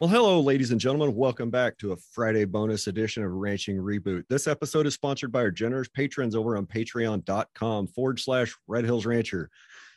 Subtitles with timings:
[0.00, 1.16] Well, hello, ladies and gentlemen.
[1.16, 4.22] Welcome back to a Friday bonus edition of Ranching Reboot.
[4.28, 9.06] This episode is sponsored by our generous patrons over on patreon.com forward slash Red Hills
[9.06, 9.50] Rancher.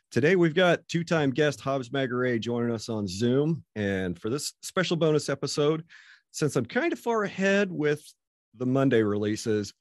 [0.09, 3.63] Today, we've got two time guest Hobbs Magaray joining us on Zoom.
[3.75, 5.85] And for this special bonus episode,
[6.31, 8.03] since I'm kind of far ahead with
[8.57, 9.71] the Monday releases,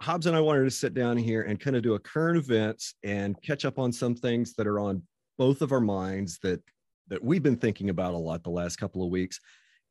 [0.00, 2.94] Hobbs and I wanted to sit down here and kind of do a current events
[3.02, 5.02] and catch up on some things that are on
[5.36, 6.62] both of our minds that
[7.08, 9.40] that we've been thinking about a lot the last couple of weeks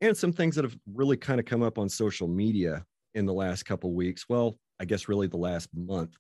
[0.02, 3.34] and some things that have really kind of come up on social media in the
[3.34, 6.18] last couple of weeks well i guess really the last month.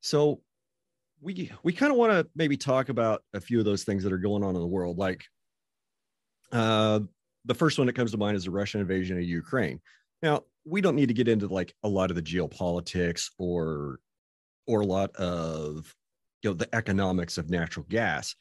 [0.00, 0.40] So
[1.20, 4.12] we we kind of want to maybe talk about a few of those things that
[4.12, 5.24] are going on in the world like
[6.50, 7.00] uh
[7.44, 9.80] the first one that comes to mind is the russian invasion of ukraine.
[10.22, 13.98] Now we don't need to get into like a lot of the geopolitics or
[14.66, 15.94] or a lot of
[16.42, 18.34] you know the economics of natural gas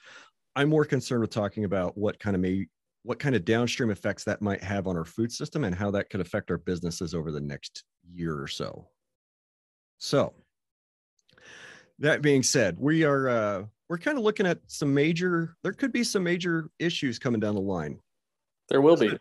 [0.55, 2.67] I'm more concerned with talking about what kind of may
[3.03, 6.09] what kind of downstream effects that might have on our food system and how that
[6.09, 8.87] could affect our businesses over the next year or so.
[9.97, 10.33] So,
[11.99, 15.55] that being said, we are uh, we're kind of looking at some major.
[15.63, 17.99] There could be some major issues coming down the line.
[18.69, 19.17] There will be.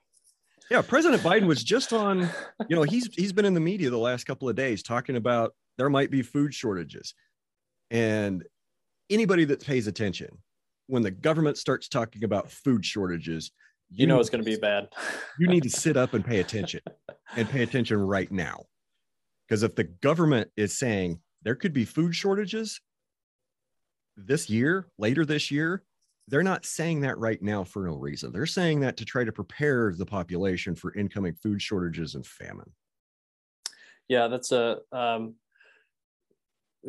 [0.70, 2.28] Yeah, President Biden was just on.
[2.68, 5.54] You know, he's he's been in the media the last couple of days talking about
[5.76, 7.14] there might be food shortages,
[7.90, 8.44] and
[9.10, 10.38] anybody that pays attention
[10.90, 13.52] when the government starts talking about food shortages,
[13.90, 14.88] you, you know it's going to be bad.
[15.38, 16.80] you need to sit up and pay attention
[17.36, 18.64] and pay attention right now.
[19.46, 22.80] Because if the government is saying there could be food shortages
[24.16, 25.84] this year, later this year,
[26.28, 28.32] they're not saying that right now for no reason.
[28.32, 32.70] They're saying that to try to prepare the population for incoming food shortages and famine.
[34.08, 35.34] Yeah, that's a um,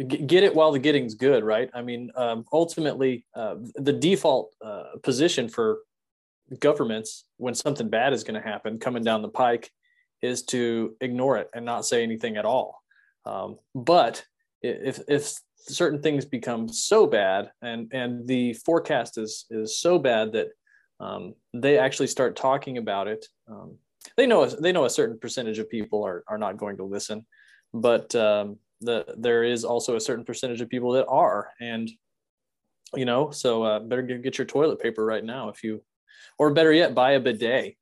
[0.07, 1.69] get it while the getting's good, right?
[1.73, 5.79] I mean, um, ultimately, uh, the default uh, position for
[6.59, 9.71] governments when something bad is going to happen coming down the pike
[10.21, 12.83] is to ignore it and not say anything at all.
[13.25, 14.23] Um, but
[14.61, 20.31] if if certain things become so bad and and the forecast is is so bad
[20.33, 20.47] that
[20.99, 23.77] um, they actually start talking about it, um,
[24.17, 27.25] they know they know a certain percentage of people are are not going to listen,
[27.73, 31.89] but um, the there is also a certain percentage of people that are and
[32.95, 35.81] you know so uh, better get, get your toilet paper right now if you
[36.37, 37.75] or better yet buy a bidet.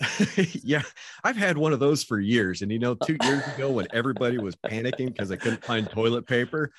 [0.62, 0.82] Yeah
[1.24, 4.38] i've had one of those for years and you know two years ago when everybody
[4.38, 6.70] was panicking because they couldn't find toilet paper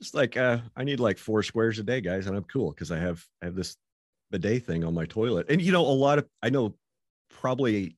[0.00, 2.90] just like uh, i need like four squares a day guys and i'm cool because
[2.90, 3.76] i have I have this
[4.30, 5.46] bidet thing on my toilet.
[5.48, 6.74] And you know a lot of i know
[7.30, 7.96] probably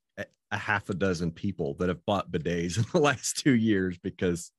[0.51, 4.51] a half a dozen people that have bought bidets in the last two years because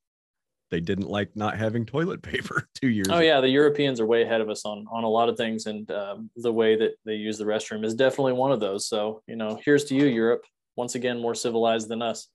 [0.72, 3.08] they didn't like not having toilet paper two years.
[3.10, 3.22] Oh ago.
[3.22, 5.90] yeah, the Europeans are way ahead of us on on a lot of things, and
[5.92, 8.88] um, the way that they use the restroom is definitely one of those.
[8.88, 10.44] So you know, here's to you, Europe.
[10.76, 12.30] Once again, more civilized than us.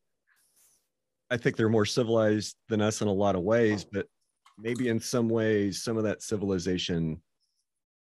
[1.31, 4.07] I think they're more civilized than us in a lot of ways, but
[4.59, 7.21] maybe in some ways, some of that civilization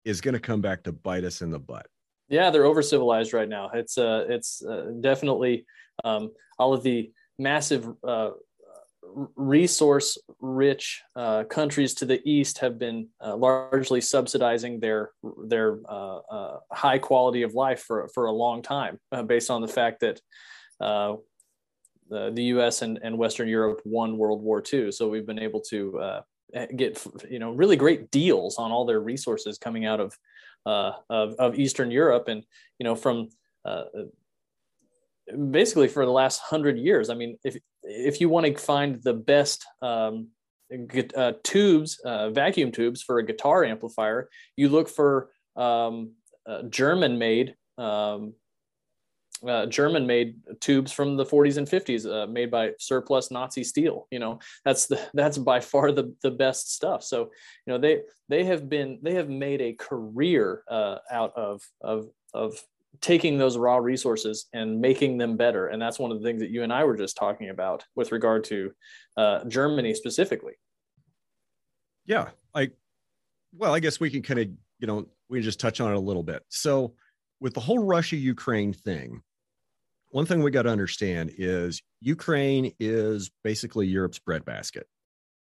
[0.05, 1.87] is going to come back to bite us in the butt.
[2.29, 3.71] Yeah, they're over civilized right now.
[3.73, 5.65] It's uh, it's uh, definitely
[6.03, 8.31] um, all of the massive uh,
[9.37, 15.11] resource rich uh, countries to the east have been uh, largely subsidizing their
[15.47, 19.61] their uh, uh high quality of life for, for a long time uh, based on
[19.61, 20.21] the fact that
[20.81, 21.15] uh,
[22.11, 24.93] the, the US and, and Western Europe won World War II.
[24.93, 26.21] So we've been able to
[26.77, 30.17] get you know really great deals on all their resources coming out of
[30.67, 32.45] of, of Eastern Europe and
[32.79, 33.29] you know from
[35.51, 37.11] basically for the last hundred years.
[37.11, 40.29] I mean, if if you want to find the best um,
[41.17, 46.13] uh, tubes, uh, vacuum tubes for a guitar amplifier, you look for um,
[46.47, 48.35] uh, German-made um,
[49.47, 54.07] uh, German-made tubes from the 40s and 50s, uh, made by surplus Nazi steel.
[54.11, 57.03] You know, that's the that's by far the the best stuff.
[57.03, 57.31] So,
[57.67, 62.09] you know, they they have been they have made a career uh, out of of
[62.33, 62.59] of
[63.01, 65.69] taking those raw resources and making them better.
[65.69, 68.13] And that's one of the things that you and I were just talking about with
[68.13, 68.73] regard to
[69.17, 70.55] uh, Germany specifically.
[72.07, 72.73] Yeah, like,
[73.57, 74.49] well, I guess we can kind of,
[74.79, 76.43] you know, we can just touch on it a little bit.
[76.49, 76.95] So,
[77.41, 79.23] with the whole Russia Ukraine thing,
[80.11, 84.87] one thing we got to understand is Ukraine is basically Europe's breadbasket.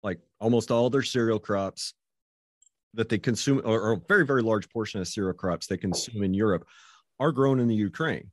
[0.02, 1.92] Like almost all their cereal crops
[2.94, 6.22] that they consume, or, or, a very, very large portion of cereal crops they consume
[6.22, 6.66] in Europe,
[7.18, 8.30] are grown in the Ukraine.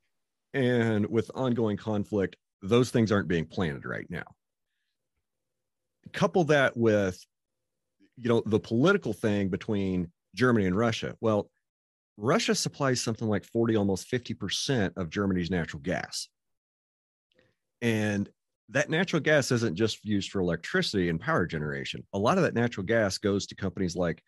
[0.53, 4.23] And with ongoing conflict, those things aren't being planted right now.
[6.11, 7.19] Couple that with,
[8.17, 11.15] you know, the political thing between Germany and Russia.
[11.21, 11.49] Well,
[12.17, 16.29] Russia supplies something like 40, almost 50% of Germany's natural gas.
[17.81, 18.29] And
[18.69, 22.05] that natural gas isn't just used for electricity and power generation.
[22.13, 24.21] A lot of that natural gas goes to companies like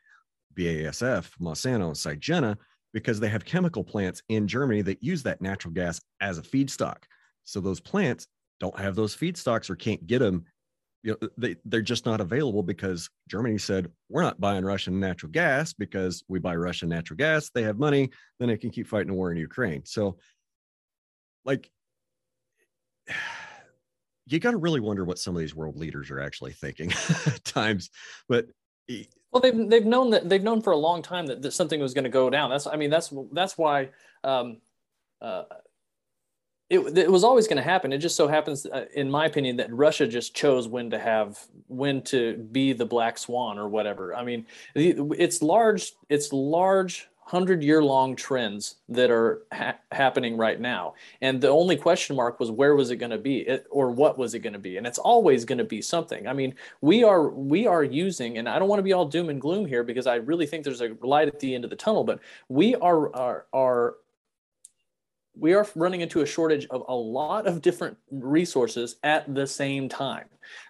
[0.57, 2.55] BASF, Monsanto, and Syngenta
[2.95, 7.03] because they have chemical plants in Germany that use that natural gas as a feedstock.
[7.43, 8.25] So those plants
[8.61, 10.45] don't have those feedstocks or can't get them
[11.03, 15.29] you know they, they're just not available because germany said we're not buying russian natural
[15.31, 17.51] gas because we buy russian natural gas.
[17.53, 18.09] They have money.
[18.39, 19.83] Then they can keep fighting a war in ukraine.
[19.85, 20.17] So
[21.43, 21.69] like
[24.25, 26.91] you got to really wonder what some of these world leaders are actually thinking
[27.27, 27.89] at times.
[28.27, 28.45] But
[29.35, 31.93] well they've, they've known that they've known for a long time that, that something was
[31.93, 33.89] going to go down that's i mean that's that's why
[34.23, 34.57] um,
[35.21, 35.43] uh,
[36.69, 37.93] it, it was always going to happen.
[37.93, 41.37] It just so happens, uh, in my opinion, that Russia just chose when to have
[41.67, 44.15] when to be the black swan or whatever.
[44.15, 45.93] I mean, it's large.
[46.09, 50.93] It's large hundred year long trends that are ha- happening right now.
[51.21, 53.39] And the only question mark was where was it going to be?
[53.39, 54.77] It, or what was it going to be?
[54.77, 56.27] And it's always going to be something.
[56.27, 59.29] I mean we are we are using and i don't want to be all doom
[59.29, 61.75] and gloom here because i really think there's a light at the end of the
[61.75, 62.19] tunnel but
[62.49, 63.95] we are are, are
[65.37, 69.89] we are running into a shortage of a lot of different resources at the same
[69.89, 70.25] time.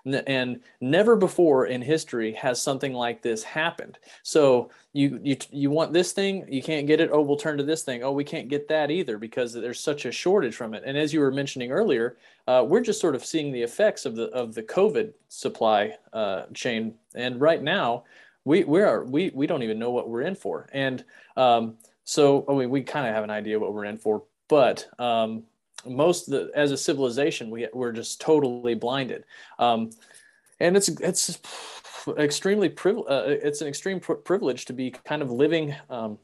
[0.06, 3.98] And never before in history has something like this happened.
[4.24, 7.10] So you you you want this thing, you can't get it.
[7.12, 8.04] Oh, we'll turn to this thing.
[8.04, 10.84] Oh, we can't get that either because there's such a shortage from it.
[10.86, 12.18] And as you were mentioning earlier,
[12.48, 16.44] uh, we're just sort of seeing the effects of the of the COVID supply uh,
[16.54, 16.96] chain.
[17.14, 18.06] And right now,
[18.46, 20.70] we we are we we don't even know what we're in for.
[20.72, 21.04] And
[21.36, 21.76] um,
[22.06, 25.44] so I mean, we kind of have an idea what we're in for but um,
[25.86, 29.24] most the, as a civilization we, we're just totally blinded.
[29.60, 29.92] Um,
[30.60, 31.40] and it's it's
[32.18, 36.18] extremely uh, it's an extreme pr- privilege to be kind of living um,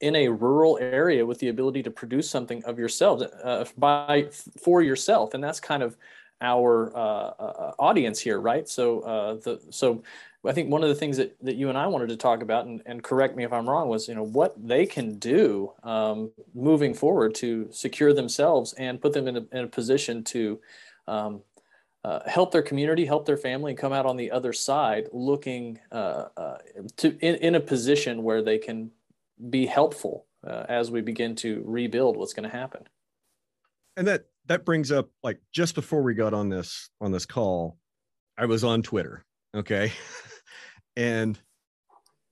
[0.00, 4.28] in a rural area with the ability to produce something of yourself uh, by
[4.60, 5.34] for yourself.
[5.34, 5.96] And that's kind of
[6.40, 8.68] our uh, uh audience here right?
[8.68, 10.02] So uh, the so
[10.44, 12.66] I think one of the things that, that you and I wanted to talk about,
[12.66, 16.32] and, and correct me if I'm wrong, was you know what they can do um,
[16.52, 20.60] moving forward to secure themselves and put them in a, in a position to
[21.06, 21.42] um,
[22.04, 25.78] uh, help their community, help their family, and come out on the other side looking
[25.92, 26.58] uh, uh,
[26.96, 28.90] to in, in a position where they can
[29.48, 32.88] be helpful uh, as we begin to rebuild what's going to happen.
[33.96, 37.78] And that that brings up like just before we got on this on this call,
[38.36, 39.24] I was on Twitter.
[39.54, 39.92] Okay.
[40.96, 41.38] and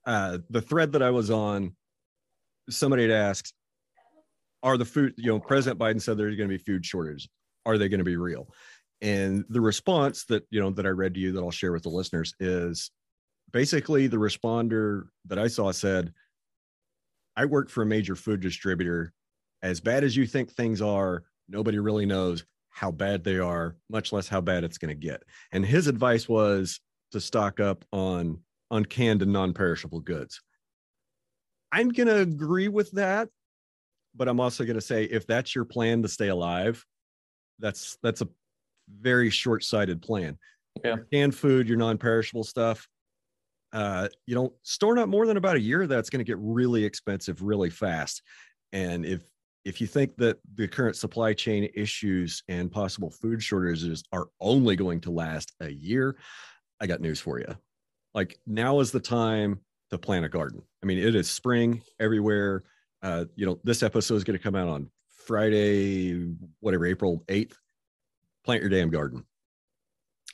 [0.05, 1.75] uh, the thread that I was on,
[2.69, 3.53] somebody had asked,
[4.63, 5.13] "Are the food?
[5.17, 7.27] You know, President Biden said there's going to be food shortages.
[7.65, 8.47] Are they going to be real?"
[9.01, 11.83] And the response that you know that I read to you that I'll share with
[11.83, 12.91] the listeners is
[13.51, 16.13] basically the responder that I saw said,
[17.35, 19.13] "I work for a major food distributor.
[19.63, 24.11] As bad as you think things are, nobody really knows." how bad they are, much
[24.13, 25.23] less how bad it's going to get.
[25.51, 26.79] And his advice was
[27.11, 28.39] to stock up on
[28.71, 30.41] on canned and non-perishable goods.
[31.71, 33.29] I'm going to agree with that,
[34.15, 36.83] but I'm also going to say if that's your plan to stay alive,
[37.59, 38.27] that's that's a
[38.89, 40.37] very short-sighted plan.
[40.83, 40.95] Yeah.
[40.95, 42.87] Your canned food, your non-perishable stuff,
[43.73, 46.83] uh, you know, storing up more than about a year, that's going to get really
[46.83, 48.21] expensive really fast.
[48.71, 49.21] And if
[49.63, 54.75] if you think that the current supply chain issues and possible food shortages are only
[54.75, 56.17] going to last a year,
[56.79, 57.55] I got news for you
[58.13, 60.61] like now is the time to plant a garden.
[60.81, 62.63] I mean, it is spring everywhere.
[63.01, 64.89] Uh, you know, this episode is going to come out on
[65.25, 67.53] Friday, whatever, April 8th.
[68.43, 69.23] Plant your damn garden.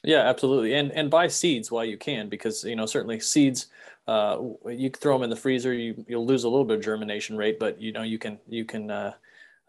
[0.04, 0.76] Yeah, absolutely.
[0.76, 3.68] And and buy seeds while you can, because you know certainly seeds,
[4.08, 7.36] uh, you throw them in the freezer, you you'll lose a little bit of germination
[7.36, 9.14] rate, but you know you can you can uh,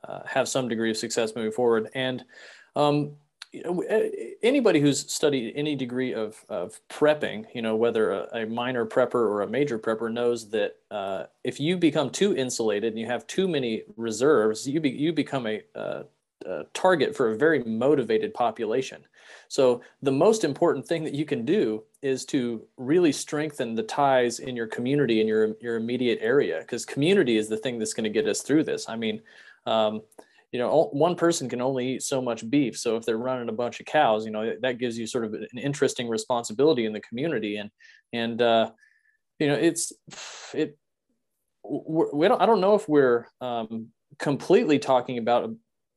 [0.04, 1.88] uh, have some degree of success moving forward.
[1.94, 2.24] And
[2.76, 3.16] um,
[3.52, 3.82] you know,
[4.42, 9.14] anybody who's studied any degree of, of prepping, you know, whether a, a minor prepper
[9.14, 13.26] or a major prepper knows that uh, if you become too insulated and you have
[13.26, 16.02] too many reserves, you, be, you become a, uh,
[16.44, 19.02] a target for a very motivated population.
[19.48, 24.40] So the most important thing that you can do is to really strengthen the ties
[24.40, 28.04] in your community in your, your immediate area, because community is the thing that's going
[28.04, 28.88] to get us through this.
[28.88, 29.22] I mean,
[29.66, 30.02] um,
[30.52, 33.52] you know one person can only eat so much beef so if they're running a
[33.52, 37.00] bunch of cows you know that gives you sort of an interesting responsibility in the
[37.00, 37.70] community and
[38.12, 38.70] and uh,
[39.38, 39.92] you know it's
[40.54, 40.76] it
[41.68, 43.88] we don't i don't know if we're um,
[44.18, 45.50] completely talking about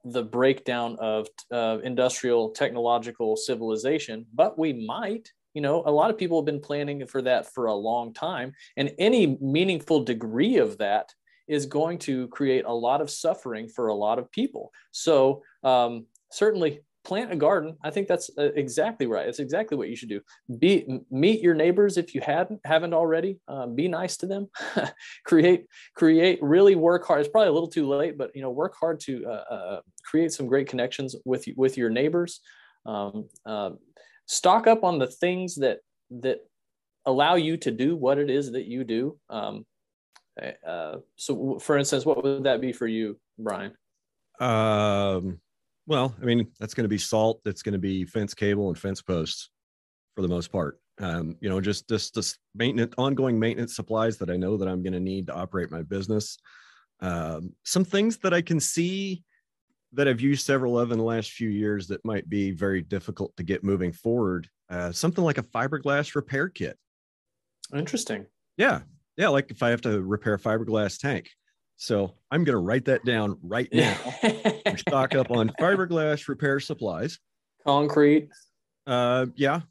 [0.03, 6.17] the breakdown of uh, industrial technological civilization but we might you know a lot of
[6.17, 10.77] people have been planning for that for a long time and any meaningful degree of
[10.77, 11.13] that
[11.47, 14.71] is going to create a lot of suffering for a lot of people.
[14.91, 17.77] So um, certainly plant a garden.
[17.83, 19.27] I think that's uh, exactly right.
[19.27, 20.21] It's exactly what you should do.
[20.59, 23.39] Be meet your neighbors if you hadn't haven't already.
[23.47, 24.49] Um, be nice to them.
[25.25, 27.21] create create really work hard.
[27.21, 30.31] It's probably a little too late, but you know work hard to uh, uh, create
[30.31, 32.41] some great connections with with your neighbors.
[32.85, 33.71] Um, uh,
[34.27, 35.79] stock up on the things that
[36.11, 36.39] that
[37.05, 39.17] allow you to do what it is that you do.
[39.29, 39.65] Um,
[40.65, 43.73] uh, so, for instance, what would that be for you, Brian?
[44.39, 45.39] Um,
[45.87, 47.41] well, I mean, that's going to be salt.
[47.43, 49.49] That's going to be fence cable and fence posts
[50.15, 50.79] for the most part.
[50.99, 54.83] Um, you know, just just just maintenance, ongoing maintenance supplies that I know that I'm
[54.83, 56.37] going to need to operate my business.
[56.99, 59.23] Um, some things that I can see
[59.93, 63.35] that I've used several of in the last few years that might be very difficult
[63.37, 64.47] to get moving forward.
[64.69, 66.77] Uh, something like a fiberglass repair kit.
[67.75, 68.25] Interesting.
[68.57, 68.81] Yeah,
[69.17, 71.29] yeah, like if I have to repair a fiberglass tank.
[71.77, 73.95] So I'm going to write that down right now.
[74.77, 77.17] stock up on fiberglass repair supplies.
[77.65, 78.29] Concrete.
[78.85, 79.61] Uh, yeah.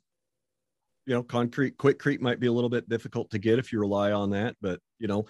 [1.06, 4.12] You know, concrete, Quikrete might be a little bit difficult to get if you rely
[4.12, 5.26] on that, but you know,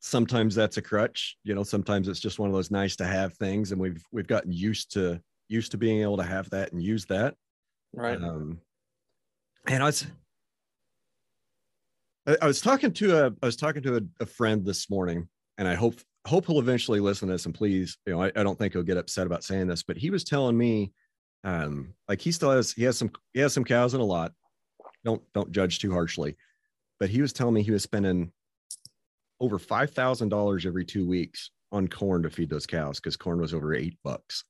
[0.00, 1.36] sometimes that's a crutch.
[1.44, 4.26] You know, sometimes it's just one of those nice to have things, and we've we've
[4.26, 7.34] gotten used to used to being able to have that and use that.
[7.94, 8.20] Right.
[8.20, 8.60] Um,
[9.68, 10.06] and I was
[12.26, 15.66] I was talking to a I was talking to a, a, friend this morning, and
[15.66, 17.46] I hope hope he'll eventually listen to this.
[17.46, 19.96] And please, you know, I, I don't think he'll get upset about saying this, but
[19.96, 20.92] he was telling me,
[21.42, 24.32] um, like he still has he has some he has some cows and a lot.
[25.04, 26.36] Don't don't judge too harshly,
[27.00, 28.30] but he was telling me he was spending
[29.40, 33.40] over five thousand dollars every two weeks on corn to feed those cows because corn
[33.40, 34.44] was over eight bucks.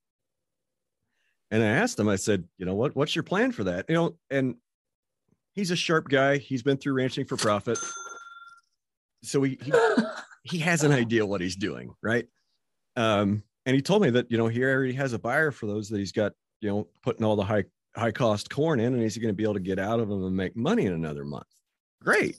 [1.51, 3.87] And I asked him, I said, you know what, what's your plan for that?
[3.89, 4.57] You know, and
[5.55, 6.39] he's a sharp guy.
[6.39, 7.79] He's been through ranching for profit.
[9.23, 9.73] So he he,
[10.43, 12.27] he has an idea what he's doing, right?
[12.97, 15.89] Um, and he told me that you know he already has a buyer for those
[15.91, 19.19] that he's got, you know, putting all the high high cost corn in, and he's
[19.19, 21.47] going to be able to get out of them and make money in another month.
[22.03, 22.37] Great.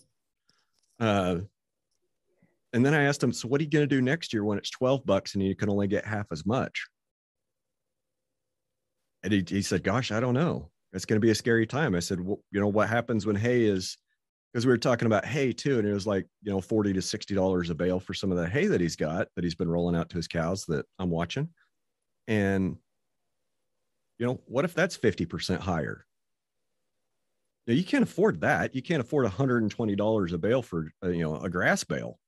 [1.00, 1.38] Uh,
[2.74, 4.58] and then I asked him, so what are you going to do next year when
[4.58, 6.88] it's 12 bucks and you can only get half as much?
[9.22, 11.96] And he, he said, gosh, I don't know it's going to be a scary time.
[11.96, 13.98] I said, well, you know, what happens when hay is,
[14.52, 17.00] because we were talking about hay too, and it was like, you know, 40 to
[17.00, 19.96] $60 a bale for some of the hay that he's got that he's been rolling
[19.96, 21.50] out to his cows that I'm watching.
[22.28, 22.78] And,
[24.20, 26.06] you know, what if that's 50% higher?
[27.66, 28.76] Now, you can't afford that.
[28.76, 32.20] You can't afford $120 a bale for, uh, you know, a grass bale.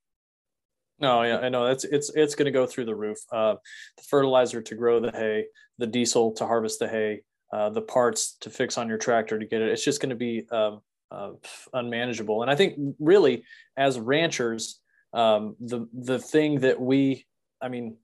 [0.97, 3.17] No, yeah, I know that's it's it's going to go through the roof.
[3.29, 3.55] Uh,
[3.97, 7.21] the fertilizer to grow the hay, the diesel to harvest the hay,
[7.53, 9.69] uh, the parts to fix on your tractor to get it.
[9.69, 11.31] It's just going to be um, uh,
[11.73, 12.41] unmanageable.
[12.41, 13.43] And I think really
[13.77, 14.81] as ranchers,
[15.13, 17.25] um, the the thing that we,
[17.61, 17.97] I mean,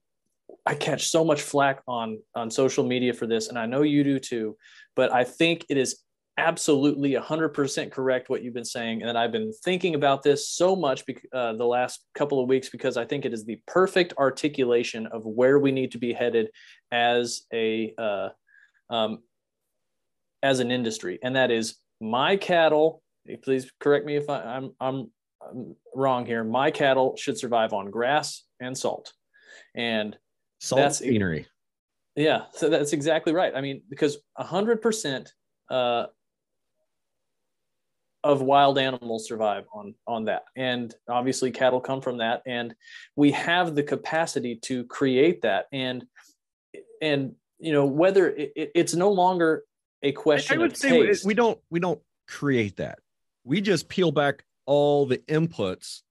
[0.66, 4.04] I catch so much flack on on social media for this, and I know you
[4.04, 4.58] do too.
[4.96, 6.04] But I think it is
[6.38, 11.04] absolutely 100% correct what you've been saying and i've been thinking about this so much
[11.34, 15.24] uh, the last couple of weeks because i think it is the perfect articulation of
[15.26, 16.50] where we need to be headed
[16.92, 18.30] as a uh,
[18.90, 19.20] um,
[20.44, 23.04] as an industry, and that is my cattle.
[23.44, 26.44] Please correct me if I, I'm, I'm I'm wrong here.
[26.44, 29.14] My cattle should survive on grass and salt,
[29.76, 30.18] and
[30.60, 31.48] salt that's scenery.
[32.16, 33.54] Yeah, so that's exactly right.
[33.56, 35.32] I mean, because hundred percent
[35.70, 36.08] uh,
[38.24, 42.76] of wild animals survive on on that, and obviously cattle come from that, and
[43.16, 46.06] we have the capacity to create that, and
[47.02, 49.64] and you know whether it, it's no longer
[50.04, 50.58] a question.
[50.58, 51.26] I would say taste.
[51.26, 53.00] we don't we don't create that.
[53.44, 56.02] We just peel back all the inputs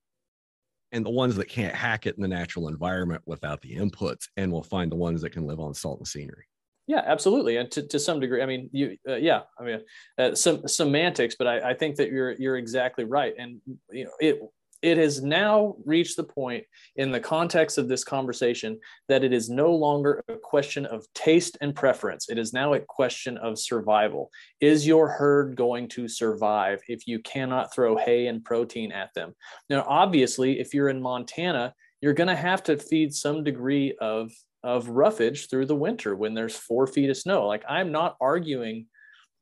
[0.93, 4.51] and the ones that can't hack it in the natural environment without the inputs, and
[4.51, 6.47] we'll find the ones that can live on salt and scenery.
[6.87, 9.81] yeah, absolutely, and to, to some degree, I mean, you, uh, yeah, I mean,
[10.19, 14.11] uh, some semantics, but I, I think that you're you're exactly right, and you know,
[14.21, 14.41] it
[14.83, 16.65] it has now reached the point
[16.97, 21.59] in the context of this conversation that it is no longer a question of taste
[21.61, 22.29] and preference.
[22.29, 24.31] It is now a question of survival.
[24.61, 29.35] Is your herd going to survive if you cannot throw hay and protein at them?
[29.69, 34.33] Now, obviously, if you're in Montana, you're going to have to feed some degree of,
[34.63, 37.47] of roughage through the winter when there's four feet of snow.
[37.47, 38.87] Like, I'm not arguing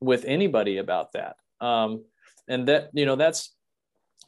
[0.01, 1.35] with anybody about that.
[1.61, 2.03] Um,
[2.47, 3.55] and that, you know, that's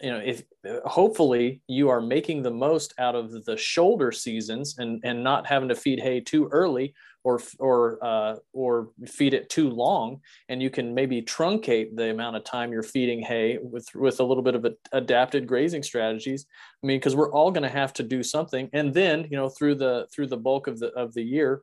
[0.01, 0.43] you know if
[0.85, 5.69] hopefully you are making the most out of the shoulder seasons and and not having
[5.69, 6.93] to feed hay too early
[7.23, 12.35] or or uh, or feed it too long and you can maybe truncate the amount
[12.35, 16.45] of time you're feeding hay with with a little bit of a, adapted grazing strategies.
[16.83, 18.69] I mean because we're all going to have to do something.
[18.73, 21.61] And then you know through the through the bulk of the of the year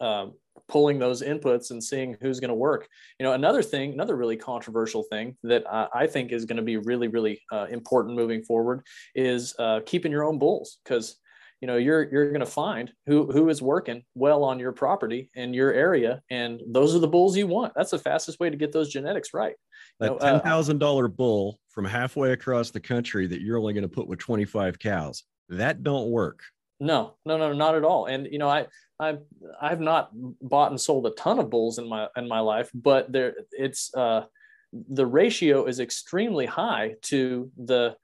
[0.00, 0.34] um,
[0.68, 2.88] pulling those inputs and seeing who's going to work.
[3.18, 6.62] You know, another thing, another really controversial thing that I, I think is going to
[6.62, 8.82] be really, really uh, important moving forward
[9.14, 11.16] is uh, keeping your own bulls because
[11.60, 15.30] you know you're you're going to find who who is working well on your property
[15.34, 18.56] in your area and those are the bulls you want that's the fastest way to
[18.56, 19.54] get those genetics right
[19.98, 23.82] that you know, $10000 uh, bull from halfway across the country that you're only going
[23.82, 26.42] to put with 25 cows that don't work
[26.80, 28.06] no, no, no, not at all.
[28.06, 28.66] And you know, I,
[29.08, 29.20] I've,
[29.60, 33.12] I've not bought and sold a ton of bulls in my in my life, but
[33.12, 34.24] there, it's uh,
[34.72, 37.96] the ratio is extremely high to the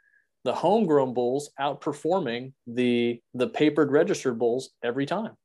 [0.45, 5.37] the homegrown bulls outperforming the the papered registered bulls every time.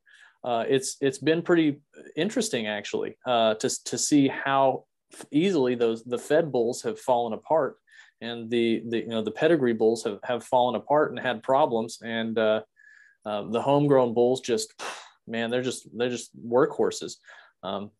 [0.44, 1.82] Uh, it's it's been pretty
[2.16, 4.86] interesting actually uh, to to see how
[5.32, 7.78] easily those the fed bulls have fallen apart
[8.22, 12.00] and the the you know the pedigree bulls have have fallen apart and had problems
[12.04, 12.62] and uh,
[13.26, 14.74] uh, the homegrown bulls just,
[15.28, 17.16] man, they're just they're just workhorses.
[17.64, 17.92] Um,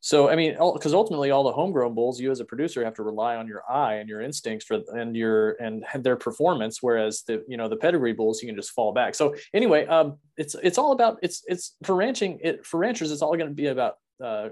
[0.00, 3.02] so I mean, because ultimately, all the homegrown bulls, you as a producer have to
[3.02, 6.78] rely on your eye and your instincts for and your and their performance.
[6.80, 9.16] Whereas the you know the pedigree bulls, you can just fall back.
[9.16, 12.38] So anyway, um, it's it's all about it's it's for ranching.
[12.42, 14.50] It for ranchers, it's all going to be about uh,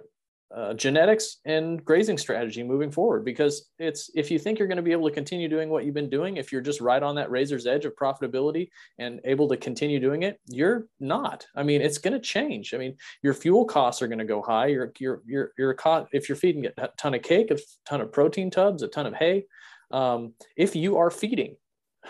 [0.55, 4.83] uh, genetics and grazing strategy moving forward because it's if you think you're going to
[4.83, 7.31] be able to continue doing what you've been doing if you're just right on that
[7.31, 11.45] razor's edge of profitability and able to continue doing it you're not.
[11.57, 12.75] I mean it's going to change.
[12.75, 14.67] I mean your fuel costs are going to go high.
[14.67, 18.13] Your your your your cost if you're feeding a ton of cake a ton of
[18.13, 19.47] protein tubs a ton of hay
[19.91, 21.57] um, if you are feeding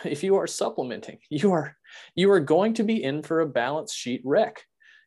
[0.05, 1.77] if you are supplementing you are
[2.14, 4.62] you are going to be in for a balance sheet wreck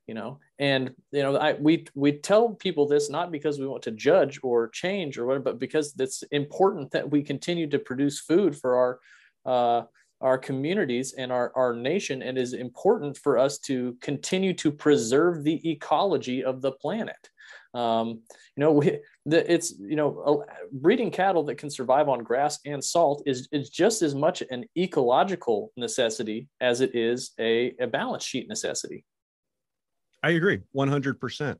[0.09, 0.39] you know?
[0.57, 4.39] And you know I, we we tell people this not because we want to judge
[4.41, 8.71] or change or whatever but because it's important that we continue to produce food for
[8.81, 8.99] our
[9.45, 9.81] uh,
[10.21, 15.45] our communities and our, our nation and is important for us to continue to preserve
[15.45, 17.29] the ecology of the planet.
[17.73, 18.07] Um,
[18.55, 22.83] you know we, the, it's you know breeding cattle that can survive on grass and
[22.83, 28.23] salt is, is just as much an ecological necessity as it is a, a balance
[28.23, 29.05] sheet necessity
[30.23, 31.55] I agree 100%.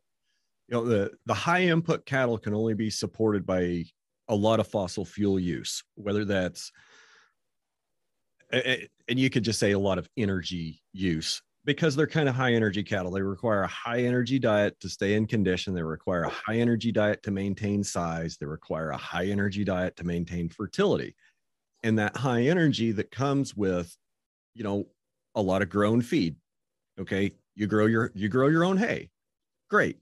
[0.68, 3.86] You know, the, the high input cattle can only be supported by
[4.28, 6.72] a lot of fossil fuel use, whether that's,
[8.52, 12.54] and you could just say a lot of energy use because they're kind of high
[12.54, 13.12] energy cattle.
[13.12, 15.74] They require a high energy diet to stay in condition.
[15.74, 18.38] They require a high energy diet to maintain size.
[18.38, 21.16] They require a high energy diet to maintain fertility.
[21.84, 23.96] And that high energy that comes with,
[24.54, 24.88] you know,
[25.36, 26.36] a lot of grown feed.
[27.00, 29.10] Okay you grow your you grow your own hay.
[29.70, 29.98] Great.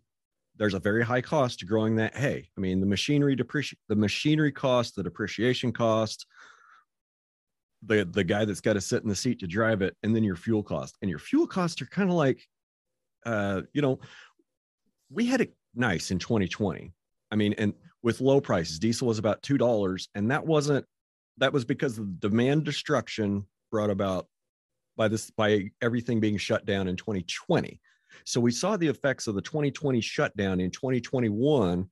[0.58, 2.48] There's a very high cost to growing that hay.
[2.56, 6.28] I mean the machinery depreciate the machinery cost the depreciation cost
[7.84, 10.24] the the guy that's got to sit in the seat to drive it and then
[10.24, 10.96] your fuel cost.
[11.02, 12.40] And your fuel costs are kind of like
[13.26, 14.00] uh you know
[15.10, 16.94] we had it nice in 2020
[17.32, 20.86] i mean and with low prices diesel was about two dollars and that wasn't
[21.38, 24.28] that was because the demand destruction brought about
[24.98, 27.80] by this by everything being shut down in 2020.
[28.26, 31.88] So we saw the effects of the 2020 shutdown in 2021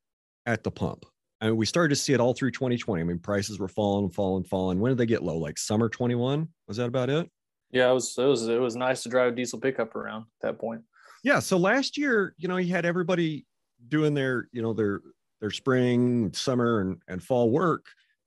[0.46, 1.06] at the pump.
[1.42, 3.02] I mean, we started to see it all through 2020.
[3.02, 4.80] I mean, prices were falling, falling, falling.
[4.80, 5.38] When did they get low?
[5.38, 6.48] Like summer 21?
[6.68, 7.30] Was that about it?
[7.72, 8.18] Yeah, it was.
[8.18, 8.48] It was.
[8.48, 10.82] It was nice to drive a diesel pickup around at that point.
[11.24, 11.40] Yeah.
[11.40, 13.46] So last year, you know, you had everybody
[13.88, 15.02] doing their, you know, their
[15.42, 17.86] their spring, summer, and and fall work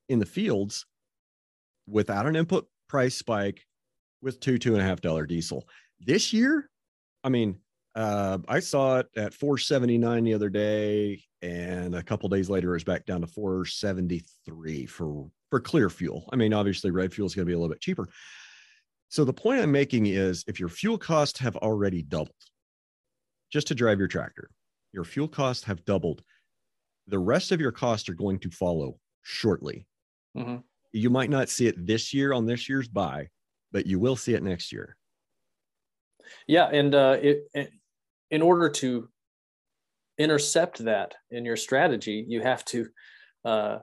[0.08, 0.84] in the fields
[1.86, 3.64] without an input price spike
[4.22, 5.66] with two two and a half dollar diesel.
[6.00, 6.68] This year,
[7.24, 7.58] I mean,
[7.94, 12.74] uh, I saw it at 479 the other day, and a couple days later, it
[12.74, 16.28] was back down to 473 for for clear fuel.
[16.32, 18.08] I mean, obviously, red fuel is going to be a little bit cheaper.
[19.08, 22.34] So the point I'm making is, if your fuel costs have already doubled
[23.50, 24.50] just to drive your tractor,
[24.92, 26.22] your fuel costs have doubled.
[27.06, 29.86] The rest of your costs are going to follow shortly.
[30.36, 30.58] Mm-hmm.
[30.92, 33.28] You might not see it this year on this year's buy,
[33.72, 34.96] but you will see it next year.
[36.46, 37.72] Yeah, and uh, it,
[38.30, 39.08] in order to
[40.18, 42.88] intercept that in your strategy, you have to
[43.44, 43.78] uh,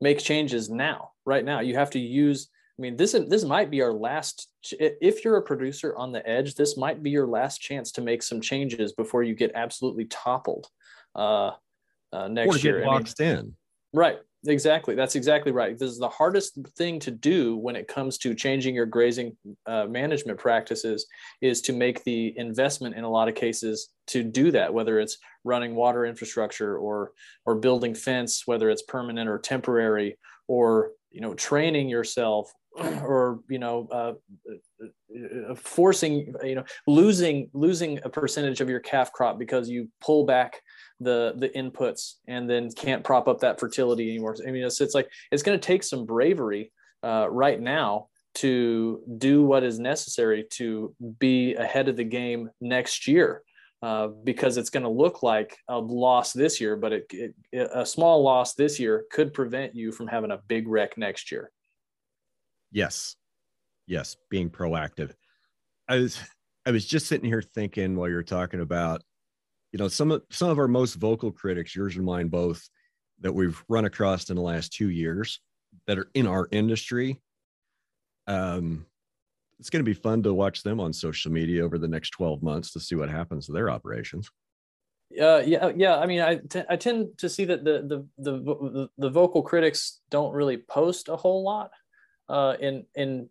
[0.00, 1.60] make changes now, right now.
[1.60, 2.48] You have to use.
[2.78, 4.48] I mean, this this might be our last.
[4.72, 8.22] If you're a producer on the edge, this might be your last chance to make
[8.22, 10.66] some changes before you get absolutely toppled
[11.14, 11.52] uh,
[12.12, 12.84] uh, next or get year.
[12.84, 13.56] boxed I mean, in.
[13.92, 14.18] Right.
[14.46, 14.94] Exactly.
[14.94, 15.78] That's exactly right.
[15.78, 19.86] This is the hardest thing to do when it comes to changing your grazing uh,
[19.86, 21.06] management practices
[21.40, 25.16] is to make the investment in a lot of cases to do that, whether it's
[25.44, 27.12] running water infrastructure or
[27.46, 33.58] or building fence, whether it's permanent or temporary, or you know training yourself or you
[33.58, 34.12] know uh,
[34.50, 40.24] uh, forcing you know losing losing a percentage of your calf crop because you pull
[40.26, 40.60] back
[41.00, 44.36] the the inputs and then can't prop up that fertility anymore.
[44.46, 49.02] I mean, it's, it's like it's going to take some bravery uh, right now to
[49.18, 53.42] do what is necessary to be ahead of the game next year.
[53.82, 57.84] Uh, because it's going to look like a loss this year, but it, it, a
[57.84, 61.50] small loss this year could prevent you from having a big wreck next year.
[62.72, 63.16] Yes,
[63.86, 65.12] yes, being proactive.
[65.86, 66.18] I was
[66.64, 69.02] I was just sitting here thinking while you were talking about
[69.74, 72.66] you know some of some of our most vocal critics yours and mine both
[73.20, 75.40] that we've run across in the last two years
[75.88, 77.20] that are in our industry
[78.28, 78.86] um
[79.58, 82.40] it's going to be fun to watch them on social media over the next 12
[82.40, 84.30] months to see what happens to their operations
[85.20, 85.96] uh, yeah, yeah.
[85.98, 89.42] I mean, I, t- I tend to see that the, the, the the the vocal
[89.42, 91.70] critics don't really post a whole lot.
[92.28, 93.28] Uh, in in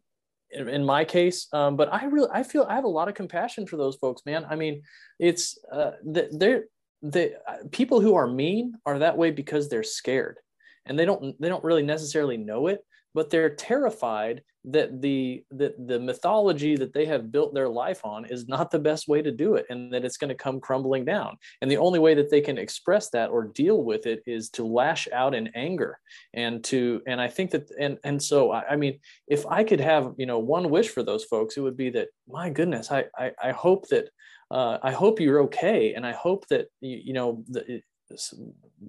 [0.53, 3.65] in my case um, but i really i feel i have a lot of compassion
[3.65, 4.45] for those folks man.
[4.49, 4.83] I mean
[5.19, 6.65] it's uh, they're
[7.01, 7.33] the
[7.71, 10.37] people who are mean are that way because they're scared
[10.85, 15.87] and they don't they don't really necessarily know it but they're terrified that the that
[15.87, 19.31] the mythology that they have built their life on is not the best way to
[19.31, 21.37] do it and that it's going to come crumbling down.
[21.61, 24.65] And the only way that they can express that or deal with it is to
[24.65, 25.99] lash out in anger
[26.33, 29.79] and to and i think that and and so i, I mean if i could
[29.79, 33.05] have you know one wish for those folks it would be that my goodness i
[33.17, 34.09] i, I hope that
[34.51, 37.81] uh, i hope you're okay and i hope that you, you know the,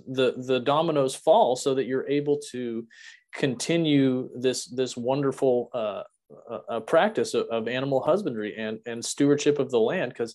[0.08, 2.86] the the dominoes fall so that you're able to
[3.34, 6.02] continue this this wonderful uh,
[6.50, 10.34] uh, uh, practice of, of, animal husbandry and and stewardship of the land because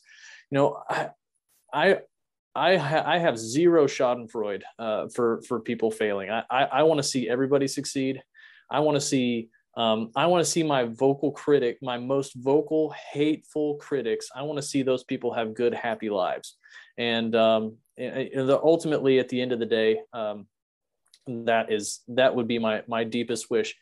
[0.52, 1.10] you know I
[1.74, 2.00] I
[2.56, 6.30] I, ha- I have zero Schadenfreude uh, for for people failing.
[6.30, 8.22] I I, I want to see everybody succeed.
[8.70, 12.94] I want to see um, I want to see my vocal critic, my most vocal,
[13.14, 14.30] hateful critics.
[14.36, 16.58] I want to see those people have good, happy lives.
[16.98, 20.48] And, um, and the, ultimately, at the end of the day, um,
[21.48, 23.76] that is that would be my my deepest wish.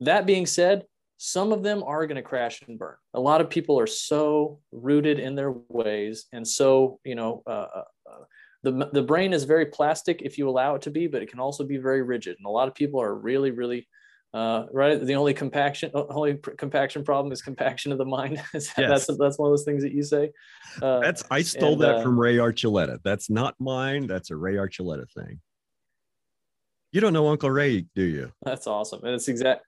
[0.00, 0.84] That being said
[1.16, 2.96] some of them are going to crash and burn.
[3.14, 7.66] A lot of people are so rooted in their ways and so you know uh,
[7.74, 8.24] uh, uh,
[8.62, 11.40] the, the brain is very plastic if you allow it to be but it can
[11.40, 12.36] also be very rigid.
[12.38, 13.86] And a lot of people are really really
[14.32, 15.00] uh, right?
[15.00, 18.42] The only compaction only compaction problem is compaction of the mind.
[18.54, 18.72] Yes.
[18.76, 20.32] that's that's one of those things that you say.
[20.82, 22.98] Uh, that's i stole and, that from ray archuleta.
[23.04, 24.08] That's not mine.
[24.08, 25.40] That's a ray archuleta thing
[26.94, 28.32] you don't know Uncle Ray, do you?
[28.42, 29.66] That's awesome, and it's exact.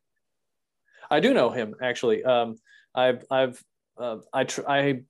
[1.11, 2.23] I do know him actually.
[2.23, 2.57] Um,
[2.95, 3.62] I've I've
[3.99, 5.01] uh, I tr- I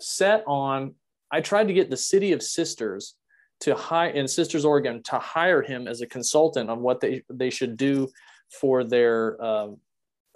[0.00, 0.96] set on.
[1.30, 3.14] I tried to get the city of Sisters
[3.60, 7.50] to hire in Sisters, Oregon, to hire him as a consultant on what they they
[7.50, 8.08] should do
[8.60, 9.76] for their um,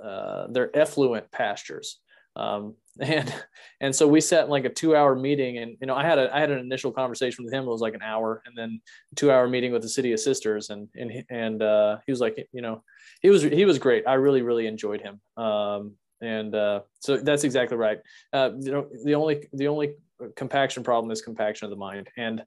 [0.02, 1.98] uh, their effluent pastures.
[2.37, 3.35] Um, and
[3.81, 6.16] and so we sat in like a two hour meeting and you know i had
[6.16, 7.64] a i had an initial conversation with him.
[7.64, 8.81] It was like an hour and then
[9.16, 12.49] two hour meeting with the city of sisters and and and uh, he was like
[12.53, 12.85] you know
[13.20, 14.07] he was he was great.
[14.07, 15.20] I really really enjoyed him.
[15.42, 17.99] Um, and uh, so that's exactly right.
[18.33, 19.94] Uh, you know the only the only
[20.37, 22.09] compaction problem is compaction of the mind.
[22.16, 22.44] And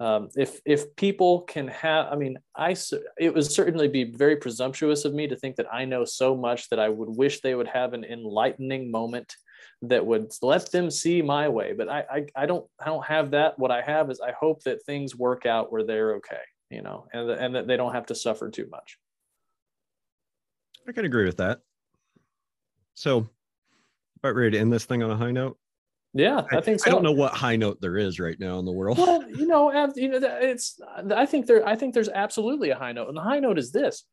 [0.00, 2.74] um, if if people can have i mean i
[3.18, 6.68] it would certainly be very presumptuous of me to think that i know so much
[6.68, 9.34] that i would wish they would have an enlightening moment
[9.82, 11.72] that would let them see my way.
[11.72, 13.58] But I, I, I don't, I don't have that.
[13.58, 17.06] What I have is I hope that things work out where they're okay, you know,
[17.12, 18.98] and, and that they don't have to suffer too much.
[20.86, 21.60] I can agree with that.
[22.94, 23.28] So,
[24.16, 25.58] about ready to end this thing on a high note.
[26.14, 26.90] Yeah, I, I think so.
[26.90, 28.98] I don't know what high note there is right now in the world.
[28.98, 30.80] Well, you know, you know, it's.
[31.14, 31.66] I think there.
[31.66, 34.04] I think there's absolutely a high note, and the high note is this.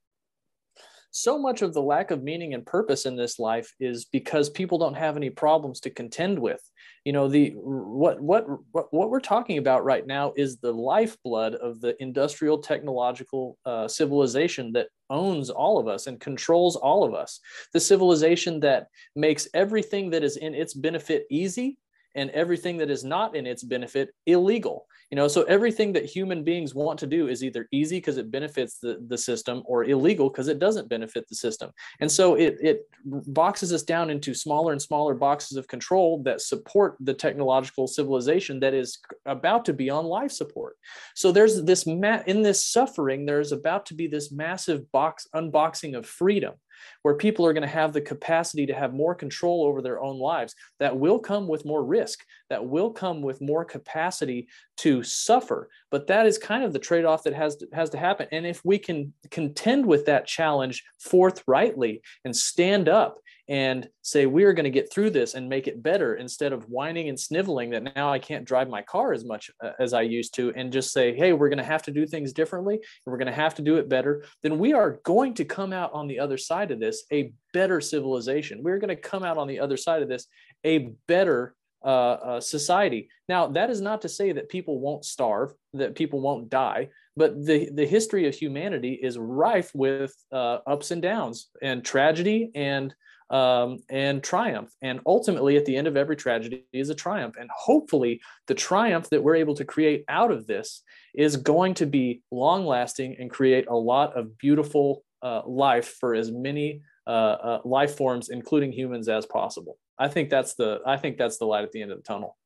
[1.12, 4.78] so much of the lack of meaning and purpose in this life is because people
[4.78, 6.62] don't have any problems to contend with
[7.06, 11.56] you know the what what what, what we're talking about right now is the lifeblood
[11.56, 17.14] of the industrial technological uh, civilization that owns all of us and controls all of
[17.14, 17.40] us
[17.74, 21.78] the civilization that makes everything that is in its benefit easy
[22.16, 24.88] and everything that is not in its benefit illegal.
[25.12, 28.32] You know so everything that human beings want to do is either easy because it
[28.32, 31.72] benefits the, the system or illegal because it doesn't benefit the system.
[32.00, 36.42] And so it, it boxes us down into smaller and smaller boxes of control that
[36.42, 40.76] support the technological civilization that is about to be on life support.
[41.14, 45.96] So there's this ma- in this suffering there's about to be this massive box unboxing
[45.96, 46.56] of freedom
[47.02, 50.20] where people are going to have the capacity to have more control over their own
[50.20, 50.56] lives.
[50.80, 55.70] That will come with more risk, that will come with more capacity to suffer.
[55.92, 58.28] But that is kind of the trade off that has to, has to happen.
[58.32, 64.44] And if we can contend with that challenge forthrightly and stand up and say we
[64.44, 67.70] are going to get through this and make it better instead of whining and sniveling
[67.70, 70.74] that now I can't drive my car as much uh, as I used to and
[70.74, 73.34] just say hey we're going to have to do things differently and we're going to
[73.34, 76.38] have to do it better then we are going to come out on the other
[76.38, 80.02] side of this a better civilization we're going to come out on the other side
[80.02, 80.28] of this
[80.66, 81.56] a better
[81.86, 83.10] uh, uh, society.
[83.30, 87.46] Now, that is not to say that people won't starve, that people won't die, but
[87.46, 92.94] the, the history of humanity is rife with uh, ups and downs and tragedy and
[93.30, 94.72] um, and triumph.
[94.82, 97.36] And ultimately, at the end of every tragedy is a triumph.
[97.40, 100.84] And hopefully, the triumph that we're able to create out of this
[101.16, 106.14] is going to be long lasting and create a lot of beautiful uh, life for
[106.14, 109.78] as many uh, uh, life forms, including humans, as possible.
[109.98, 112.38] I think that's the I think that's the light at the end of the tunnel.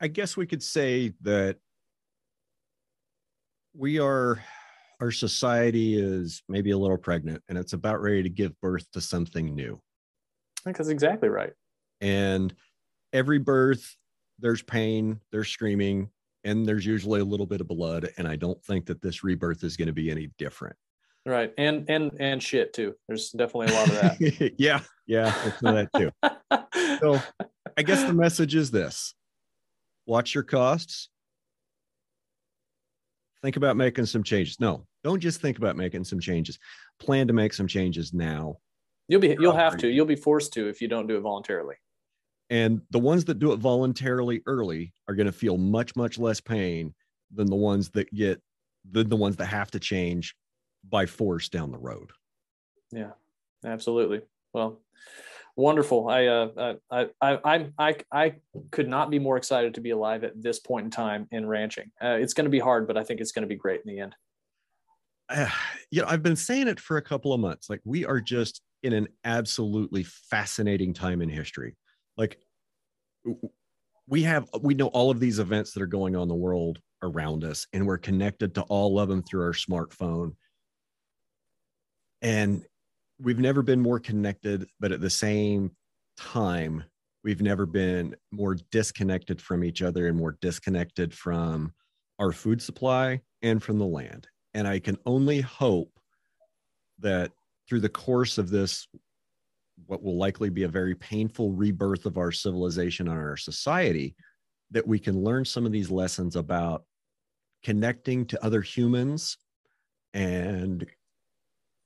[0.00, 1.58] I guess we could say that
[3.80, 4.38] we are
[5.00, 9.00] our society is maybe a little pregnant and it's about ready to give birth to
[9.00, 9.80] something new.
[10.58, 11.54] I think that's exactly right.
[12.02, 12.54] And
[13.14, 13.96] every birth,
[14.38, 16.10] there's pain, there's screaming,
[16.44, 18.10] and there's usually a little bit of blood.
[18.18, 20.76] And I don't think that this rebirth is going to be any different.
[21.24, 21.54] Right.
[21.56, 22.94] And and and shit too.
[23.08, 24.54] There's definitely a lot of that.
[24.58, 24.80] yeah.
[25.06, 25.30] Yeah.
[25.62, 26.10] that too.
[27.00, 27.18] so
[27.78, 29.14] I guess the message is this
[30.06, 31.08] watch your costs.
[33.42, 34.60] Think about making some changes.
[34.60, 36.58] No, don't just think about making some changes.
[36.98, 38.56] Plan to make some changes now.
[39.08, 39.88] You'll be you'll have to.
[39.88, 41.76] You'll be forced to if you don't do it voluntarily.
[42.50, 46.40] And the ones that do it voluntarily early are going to feel much much less
[46.40, 46.94] pain
[47.34, 48.42] than the ones that get
[48.90, 50.34] than the ones that have to change
[50.88, 52.10] by force down the road.
[52.92, 53.12] Yeah,
[53.64, 54.22] absolutely.
[54.52, 54.80] Well,
[55.60, 56.08] wonderful.
[56.08, 58.34] I, uh, I, I, I, I, I
[58.70, 61.90] could not be more excited to be alive at this point in time in ranching.
[62.02, 63.94] Uh, it's going to be hard, but I think it's going to be great in
[63.94, 64.14] the end
[65.30, 65.48] uh,
[65.90, 67.70] you know, I've been saying it for a couple of months.
[67.70, 71.76] Like we are just in an absolutely fascinating time in history.
[72.16, 72.38] Like
[74.06, 77.44] we have, we know all of these events that are going on the world around
[77.44, 80.34] us, and we're connected to all of them through our smartphone.
[82.22, 82.64] And
[83.20, 85.72] we've never been more connected, but at the same
[86.16, 86.84] time,
[87.22, 91.72] we've never been more disconnected from each other and more disconnected from
[92.18, 94.26] our food supply and from the land.
[94.54, 95.98] And I can only hope
[96.98, 97.32] that
[97.68, 98.88] through the course of this,
[99.86, 104.14] what will likely be a very painful rebirth of our civilization and our society,
[104.70, 106.84] that we can learn some of these lessons about
[107.62, 109.36] connecting to other humans
[110.14, 110.86] and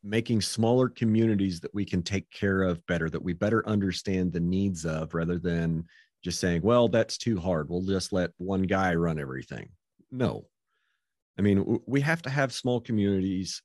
[0.05, 4.41] making smaller communities that we can take care of better, that we better understand the
[4.41, 5.85] needs of rather than
[6.23, 7.69] just saying, well, that's too hard.
[7.69, 9.71] We'll just let one guy run everything.
[10.11, 10.47] No,
[11.39, 13.63] I mean, we have to have small communities.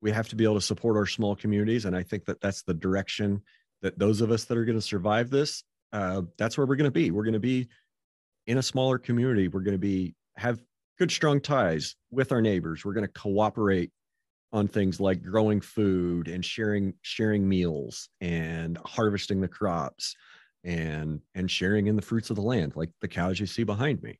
[0.00, 1.84] We have to be able to support our small communities.
[1.84, 3.42] And I think that that's the direction
[3.82, 6.84] that those of us that are going to survive this, uh, that's where we're going
[6.84, 7.10] to be.
[7.10, 7.68] We're going to be
[8.46, 9.48] in a smaller community.
[9.48, 10.60] We're going to be, have
[10.98, 12.84] good, strong ties with our neighbors.
[12.84, 13.92] We're going to cooperate
[14.52, 20.16] on things like growing food and sharing, sharing meals and harvesting the crops
[20.64, 24.02] and, and sharing in the fruits of the land, like the cows you see behind
[24.02, 24.18] me.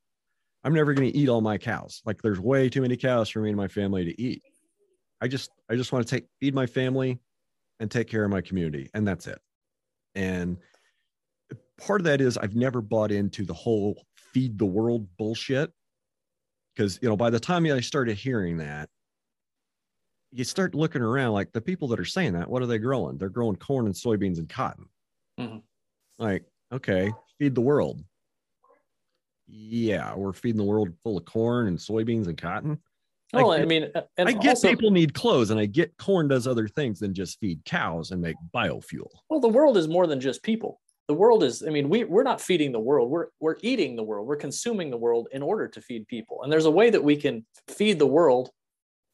[0.65, 2.03] I'm never going to eat all my cows.
[2.05, 4.43] Like there's way too many cows for me and my family to eat.
[5.21, 7.19] I just I just want to take feed my family
[7.81, 9.41] and take care of my community and that's it.
[10.15, 10.59] And
[11.79, 15.73] part of that is I've never bought into the whole feed the world bullshit
[16.75, 18.89] because you know by the time I started hearing that
[20.31, 23.17] you start looking around like the people that are saying that what are they growing?
[23.19, 24.87] They're growing corn and soybeans and cotton.
[25.39, 25.59] Mm-hmm.
[26.19, 28.03] Like okay, feed the world
[29.49, 32.79] yeah, we're feeding the world full of corn and soybeans and cotton.
[33.35, 36.29] Oh, I I, mean, and I get also, people need clothes, and I get corn
[36.29, 39.09] does other things than just feed cows and make biofuel.
[39.29, 40.81] well, the world is more than just people.
[41.09, 43.11] The world is, I mean, we we're not feeding the world.
[43.11, 44.27] We're we're eating the world.
[44.27, 46.43] We're consuming the world in order to feed people.
[46.43, 48.51] And there's a way that we can feed the world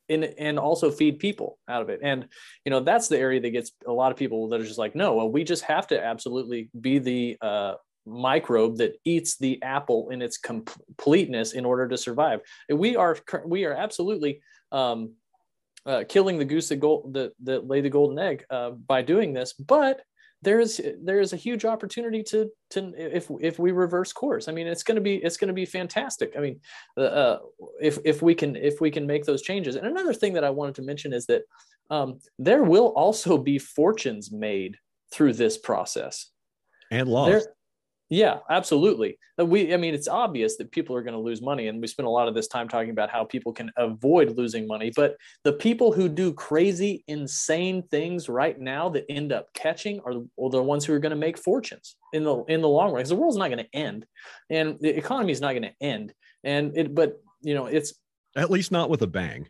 [0.09, 2.01] in and also feed people out of it.
[2.03, 2.29] And
[2.65, 4.95] you know, that's the area that gets a lot of people that are just like,
[4.95, 7.75] no, well, we just have to absolutely be the uh
[8.07, 12.41] microbe that eats the apple in its completeness in order to survive.
[12.69, 14.41] We are we are absolutely
[14.73, 15.15] um,
[15.87, 19.33] uh, killing the goose that, gold, that, that laid the golden egg uh, by doing
[19.33, 20.01] this, but
[20.45, 24.47] there is there is a huge opportunity to to if if we reverse course.
[24.47, 26.35] I mean, it's going to be it's going to be fantastic.
[26.37, 26.61] I mean,
[26.97, 27.39] uh,
[27.81, 29.77] if if we can if we can make those changes.
[29.77, 31.43] And another thing that I wanted to mention is that
[31.91, 34.77] um, there will also be fortunes made
[35.13, 36.31] through this process.
[36.91, 37.49] And There- lost.
[38.11, 39.19] Yeah, absolutely.
[39.41, 41.87] Uh, We, I mean, it's obvious that people are going to lose money, and we
[41.87, 44.93] spend a lot of this time talking about how people can avoid losing money.
[44.95, 50.15] But the people who do crazy, insane things right now that end up catching are
[50.39, 52.97] are the ones who are going to make fortunes in the in the long run.
[52.97, 54.07] Because the world's not going to end,
[54.51, 56.13] and the economy is not going to end.
[56.45, 57.95] And it, but you know, it's
[58.37, 59.49] At least not with a bang.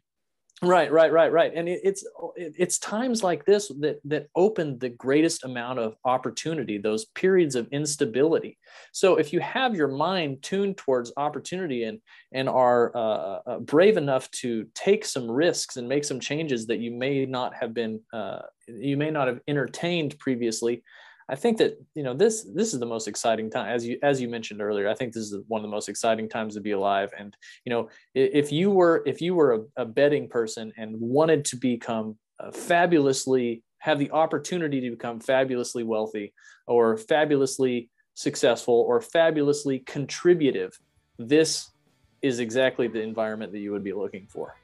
[0.65, 1.53] Right, right, right, right.
[1.55, 2.05] And it, it's
[2.37, 6.79] it, it's times like this that that open the greatest amount of opportunity.
[6.79, 8.59] Those periods of instability.
[8.93, 12.01] So if you have your mind tuned towards opportunity and
[12.33, 16.79] and are uh, uh, brave enough to take some risks and make some changes that
[16.79, 20.83] you may not have been uh, you may not have entertained previously.
[21.29, 24.21] I think that you know this this is the most exciting time as you as
[24.21, 24.89] you mentioned earlier.
[24.89, 27.11] I think this is one of the most exciting times to be alive.
[27.19, 31.45] And you know if you were if you were a, a betting person and wanted
[31.47, 36.33] to become uh, fabulously have the opportunity to become fabulously wealthy
[36.67, 40.79] or fabulously successful or fabulously contributive
[41.19, 41.71] this
[42.23, 44.55] is exactly the environment that you would be looking for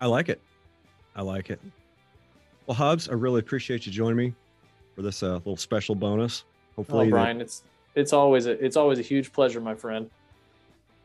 [0.00, 0.40] I like it.
[1.16, 1.60] I like it.
[2.66, 4.34] Well, Hobbs, I really appreciate you joining me
[4.94, 6.44] for this uh, little special bonus.
[6.76, 7.62] Hopefully, oh brian it's
[7.94, 10.10] it's always a it's always a huge pleasure my friend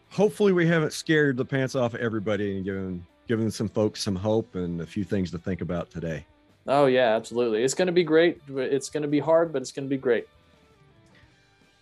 [0.10, 4.56] hopefully we haven't scared the pants off everybody and given given some folks some hope
[4.56, 6.26] and a few things to think about today.
[6.68, 9.72] oh yeah absolutely it's going to be great it's going to be hard but it's
[9.72, 10.28] going to be great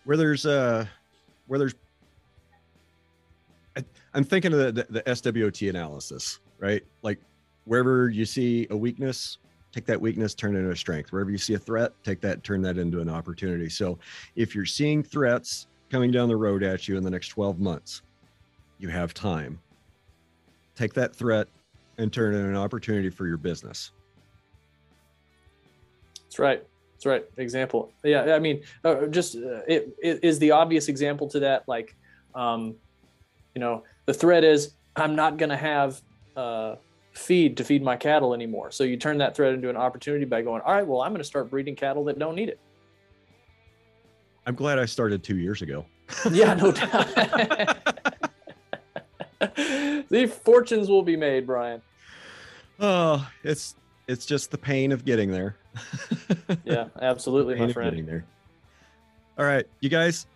[0.04, 0.86] Where there's uh
[1.48, 1.76] where there's
[3.78, 6.84] I, I'm thinking of the, the, the SWOT analysis, right?
[7.04, 7.20] Like
[7.66, 9.38] wherever you see a weakness,
[9.78, 11.12] take that weakness, turn it into a strength.
[11.12, 13.70] Wherever you see a threat, take that, turn that into an opportunity.
[13.70, 14.00] So
[14.36, 18.02] if you're seeing threats coming down the road at you in the next 12 months,
[18.80, 19.60] you have time.
[20.74, 21.48] Take that threat
[22.00, 23.92] and turn it into an opportunity for your business.
[26.24, 26.64] That's right.
[26.94, 27.26] That's right.
[27.38, 27.92] Example.
[28.04, 28.34] Yeah.
[28.34, 31.68] I mean, uh, just uh, it, it is the obvious example to that.
[31.68, 31.96] Like,
[32.34, 32.74] um,
[33.54, 36.02] you know, the threat is I'm not going to have
[36.36, 36.78] uh,
[37.18, 38.72] feed to feed my cattle anymore.
[38.72, 41.20] So you turn that threat into an opportunity by going, all right, well, I'm going
[41.20, 42.60] to start breeding cattle that don't need it.
[44.46, 45.86] I'm glad I started two years ago.
[46.32, 47.08] Yeah, no doubt.
[50.10, 51.82] the fortunes will be made, Brian.
[52.80, 53.76] Oh, it's
[54.08, 55.58] it's just the pain of getting there.
[56.64, 57.92] Yeah, absolutely, Pain my of friend.
[57.92, 58.26] getting there.
[59.38, 60.28] All right, you guys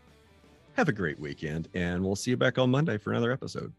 [0.73, 3.71] have a great weekend, and we'll see you back on Monday for another episode.